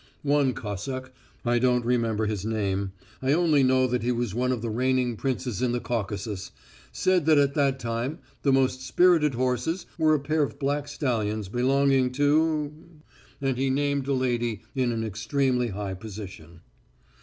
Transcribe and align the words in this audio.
One 0.23 0.53
Cossack 0.55 1.13
I 1.45 1.59
don't 1.59 1.85
remember 1.85 2.25
his 2.25 2.43
name, 2.43 2.91
I 3.21 3.33
only 3.33 3.61
know 3.61 3.85
that 3.85 4.01
he 4.01 4.11
was 4.11 4.33
one 4.33 4.51
of 4.51 4.63
the 4.63 4.69
reigning 4.71 5.15
princes 5.15 5.61
in 5.61 5.73
the 5.73 5.79
Caucasus 5.79 6.49
said 6.91 7.27
that 7.27 7.37
at 7.37 7.53
that 7.53 7.77
time 7.79 8.17
the 8.41 8.51
most 8.51 8.81
spirited 8.81 9.35
horses 9.35 9.85
were 9.99 10.15
a 10.15 10.19
pair 10.19 10.41
of 10.41 10.57
black 10.57 10.87
stallions 10.87 11.49
belonging 11.49 12.11
to, 12.13 12.73
and 13.41 13.59
he 13.59 13.69
named 13.69 14.07
a 14.07 14.13
lady 14.13 14.63
in 14.73 14.91
an 14.91 15.03
extremely 15.03 15.67
high 15.67 15.93
position. 15.93 16.61